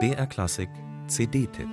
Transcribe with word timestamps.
BR 0.00 0.26
Klassik 0.26 0.68
CD-Tipp 1.06 1.68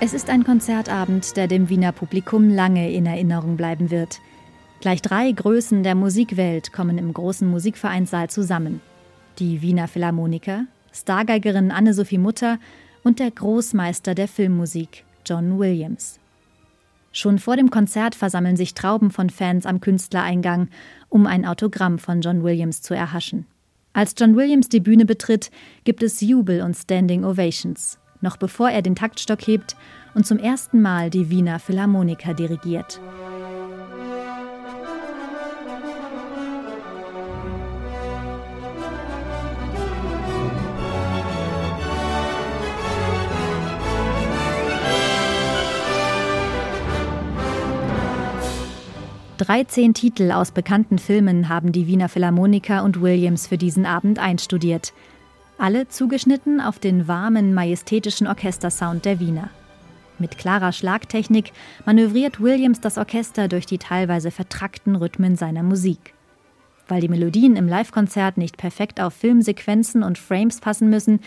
Es 0.00 0.14
ist 0.14 0.30
ein 0.30 0.44
Konzertabend, 0.44 1.36
der 1.36 1.46
dem 1.46 1.68
Wiener 1.68 1.92
Publikum 1.92 2.48
lange 2.48 2.90
in 2.90 3.04
Erinnerung 3.04 3.58
bleiben 3.58 3.90
wird. 3.90 4.20
Gleich 4.82 5.00
drei 5.00 5.30
Größen 5.30 5.84
der 5.84 5.94
Musikwelt 5.94 6.72
kommen 6.72 6.98
im 6.98 7.14
großen 7.14 7.48
Musikvereinssaal 7.48 8.28
zusammen. 8.28 8.80
Die 9.38 9.62
Wiener 9.62 9.86
Philharmoniker, 9.86 10.64
Stargeigerin 10.92 11.70
Anne-Sophie 11.70 12.18
Mutter 12.18 12.58
und 13.04 13.20
der 13.20 13.30
Großmeister 13.30 14.16
der 14.16 14.26
Filmmusik, 14.26 15.04
John 15.24 15.56
Williams. 15.60 16.18
Schon 17.12 17.38
vor 17.38 17.56
dem 17.56 17.70
Konzert 17.70 18.16
versammeln 18.16 18.56
sich 18.56 18.74
Trauben 18.74 19.12
von 19.12 19.30
Fans 19.30 19.66
am 19.66 19.80
Künstlereingang, 19.80 20.68
um 21.08 21.28
ein 21.28 21.46
Autogramm 21.46 22.00
von 22.00 22.20
John 22.20 22.42
Williams 22.42 22.82
zu 22.82 22.92
erhaschen. 22.92 23.46
Als 23.92 24.16
John 24.18 24.34
Williams 24.34 24.68
die 24.68 24.80
Bühne 24.80 25.04
betritt, 25.04 25.52
gibt 25.84 26.02
es 26.02 26.20
Jubel 26.20 26.60
und 26.60 26.74
Standing 26.74 27.24
Ovations 27.24 28.00
noch 28.22 28.36
bevor 28.36 28.70
er 28.70 28.82
den 28.82 28.94
Taktstock 28.94 29.46
hebt 29.46 29.76
und 30.14 30.26
zum 30.26 30.38
ersten 30.38 30.80
Mal 30.80 31.10
die 31.10 31.28
Wiener 31.28 31.58
Philharmoniker 31.58 32.34
dirigiert. 32.34 33.00
Dreizehn 49.38 49.94
Titel 49.94 50.30
aus 50.30 50.52
bekannten 50.52 50.98
Filmen 50.98 51.48
haben 51.48 51.72
die 51.72 51.86
Wiener 51.86 52.08
Philharmoniker 52.08 52.84
und 52.84 53.00
Williams 53.00 53.46
für 53.46 53.58
diesen 53.58 53.86
Abend 53.86 54.18
einstudiert– 54.18 54.92
alle 55.62 55.86
zugeschnitten 55.86 56.60
auf 56.60 56.80
den 56.80 57.06
warmen, 57.06 57.54
majestätischen 57.54 58.26
Orchestersound 58.26 59.04
der 59.04 59.20
Wiener. 59.20 59.48
Mit 60.18 60.36
klarer 60.36 60.72
Schlagtechnik 60.72 61.52
manövriert 61.86 62.40
Williams 62.40 62.80
das 62.80 62.98
Orchester 62.98 63.46
durch 63.46 63.64
die 63.64 63.78
teilweise 63.78 64.32
vertrackten 64.32 64.96
Rhythmen 64.96 65.36
seiner 65.36 65.62
Musik. 65.62 66.14
Weil 66.88 67.00
die 67.00 67.08
Melodien 67.08 67.54
im 67.54 67.68
Livekonzert 67.68 68.38
nicht 68.38 68.56
perfekt 68.56 69.00
auf 69.00 69.14
Filmsequenzen 69.14 70.02
und 70.02 70.18
Frames 70.18 70.60
passen 70.60 70.90
müssen, 70.90 71.20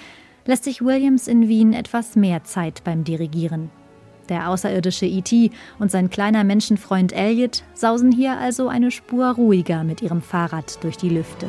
lässt 0.46 0.66
sich 0.66 0.82
Williams 0.82 1.30
in 1.30 1.48
Wien 1.48 1.72
etwas 1.72 2.18
mehr 2.18 2.44
Zeit 2.44 2.84
beim 2.84 3.06
Dirigieren. 3.06 3.70
Der 4.30 4.50
außerirdische 4.50 5.06
E.T. 5.06 5.52
und 5.80 5.92
sein 5.92 6.10
kleiner 6.10 6.44
Menschenfreund 6.44 7.14
Elliot 7.14 7.64
sausen 7.74 8.12
hier 8.12 8.38
also 8.38 8.68
eine 8.68 8.92
Spur 8.92 9.28
ruhiger 9.32 9.84
mit 9.84 10.02
ihrem 10.02 10.22
Fahrrad 10.22 10.84
durch 10.84 10.98
die 10.98 11.10
Lüfte. 11.10 11.48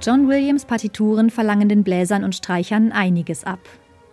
John 0.00 0.28
Williams 0.28 0.64
Partituren 0.64 1.28
verlangen 1.28 1.68
den 1.68 1.82
Bläsern 1.82 2.24
und 2.24 2.34
Streichern 2.34 2.92
einiges 2.92 3.44
ab. 3.44 3.58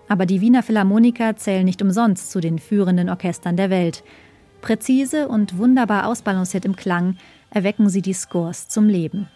Aber 0.07 0.25
die 0.25 0.41
Wiener 0.41 0.63
Philharmoniker 0.63 1.35
zählen 1.35 1.65
nicht 1.65 1.81
umsonst 1.81 2.31
zu 2.31 2.39
den 2.39 2.59
führenden 2.59 3.09
Orchestern 3.09 3.57
der 3.57 3.69
Welt. 3.69 4.03
Präzise 4.61 5.27
und 5.27 5.57
wunderbar 5.57 6.07
ausbalanciert 6.07 6.65
im 6.65 6.75
Klang 6.75 7.17
erwecken 7.49 7.89
sie 7.89 8.01
die 8.01 8.13
Scores 8.13 8.67
zum 8.67 8.87
Leben. 8.89 9.27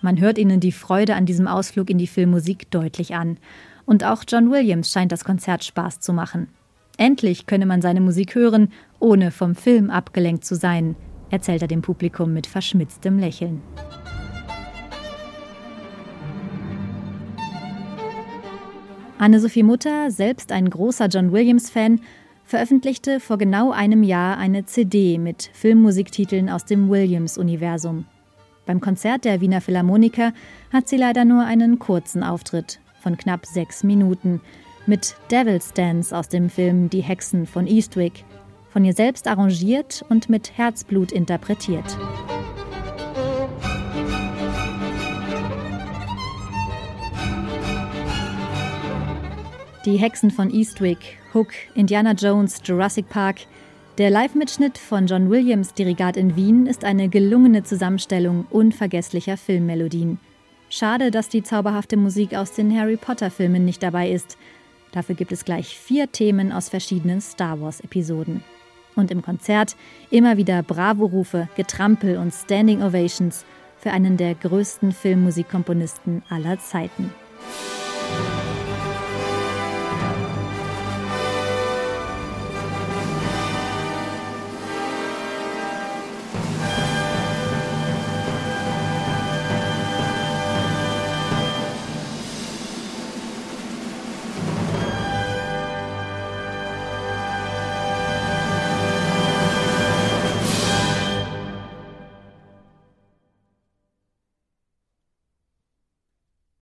Man 0.00 0.20
hört 0.20 0.38
ihnen 0.38 0.60
die 0.60 0.72
Freude 0.72 1.14
an 1.14 1.26
diesem 1.26 1.48
Ausflug 1.48 1.88
in 1.88 1.98
die 1.98 2.06
Filmmusik 2.06 2.70
deutlich 2.70 3.14
an. 3.14 3.38
Und 3.86 4.04
auch 4.04 4.24
John 4.28 4.50
Williams 4.50 4.92
scheint 4.92 5.12
das 5.12 5.24
Konzert 5.24 5.64
Spaß 5.64 6.00
zu 6.00 6.12
machen. 6.12 6.48
Endlich 6.96 7.46
könne 7.46 7.66
man 7.66 7.82
seine 7.82 8.00
Musik 8.00 8.34
hören, 8.34 8.70
ohne 9.00 9.30
vom 9.30 9.54
Film 9.54 9.90
abgelenkt 9.90 10.44
zu 10.44 10.54
sein, 10.54 10.94
erzählt 11.30 11.62
er 11.62 11.68
dem 11.68 11.82
Publikum 11.82 12.32
mit 12.32 12.46
verschmitztem 12.46 13.18
Lächeln. 13.18 13.62
Anne-Sophie 19.18 19.62
Mutter, 19.62 20.10
selbst 20.10 20.50
ein 20.50 20.68
großer 20.68 21.06
John 21.06 21.32
Williams-Fan, 21.32 22.00
veröffentlichte 22.44 23.20
vor 23.20 23.38
genau 23.38 23.70
einem 23.70 24.02
Jahr 24.02 24.38
eine 24.38 24.66
CD 24.66 25.18
mit 25.18 25.50
Filmmusiktiteln 25.52 26.50
aus 26.50 26.64
dem 26.64 26.90
Williams-Universum. 26.90 28.06
Beim 28.66 28.80
Konzert 28.80 29.24
der 29.24 29.40
Wiener 29.40 29.60
Philharmoniker 29.60 30.32
hat 30.72 30.88
sie 30.88 30.96
leider 30.96 31.24
nur 31.24 31.44
einen 31.44 31.78
kurzen 31.78 32.22
Auftritt 32.22 32.80
von 33.00 33.16
knapp 33.16 33.46
sechs 33.46 33.84
Minuten 33.84 34.40
mit 34.86 35.14
Devil's 35.30 35.72
Dance 35.72 36.16
aus 36.16 36.28
dem 36.28 36.50
Film 36.50 36.90
Die 36.90 37.02
Hexen 37.02 37.46
von 37.46 37.66
Eastwick, 37.66 38.24
von 38.70 38.84
ihr 38.84 38.94
selbst 38.94 39.28
arrangiert 39.28 40.04
und 40.08 40.28
mit 40.28 40.58
Herzblut 40.58 41.12
interpretiert. 41.12 41.96
Die 49.84 49.98
Hexen 49.98 50.30
von 50.30 50.50
Eastwick, 50.50 51.18
Hook, 51.34 51.48
Indiana 51.74 52.12
Jones, 52.12 52.62
Jurassic 52.64 53.06
Park. 53.10 53.40
Der 53.98 54.08
Live-Mitschnitt 54.08 54.78
von 54.78 55.06
John 55.06 55.28
Williams 55.28 55.74
Dirigat 55.74 56.16
in 56.16 56.36
Wien 56.36 56.66
ist 56.66 56.86
eine 56.86 57.10
gelungene 57.10 57.64
Zusammenstellung 57.64 58.46
unvergesslicher 58.48 59.36
Filmmelodien. 59.36 60.18
Schade, 60.70 61.10
dass 61.10 61.28
die 61.28 61.42
zauberhafte 61.42 61.98
Musik 61.98 62.34
aus 62.34 62.52
den 62.52 62.74
Harry 62.74 62.96
Potter-Filmen 62.96 63.66
nicht 63.66 63.82
dabei 63.82 64.08
ist. 64.08 64.38
Dafür 64.92 65.16
gibt 65.16 65.32
es 65.32 65.44
gleich 65.44 65.78
vier 65.78 66.10
Themen 66.10 66.50
aus 66.50 66.70
verschiedenen 66.70 67.20
Star 67.20 67.60
Wars-Episoden. 67.60 68.42
Und 68.96 69.10
im 69.10 69.20
Konzert 69.20 69.76
immer 70.10 70.38
wieder 70.38 70.62
Bravo-Rufe, 70.62 71.50
Getrampel 71.56 72.16
und 72.16 72.32
Standing 72.32 72.82
Ovations 72.82 73.44
für 73.76 73.90
einen 73.90 74.16
der 74.16 74.34
größten 74.34 74.92
Filmmusikkomponisten 74.92 76.22
aller 76.30 76.58
Zeiten. 76.58 77.12